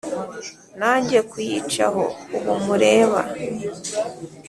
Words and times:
Na 0.79 0.91
njye 0.99 1.19
kuyicaho 1.29 2.03
ubu 2.37 2.53
mureba 2.65 3.21